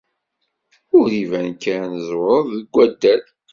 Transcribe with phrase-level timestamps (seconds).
[0.97, 3.21] Uh, iban kan tẓewred deg waddal.